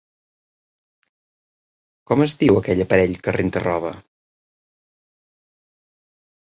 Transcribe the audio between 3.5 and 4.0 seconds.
roba?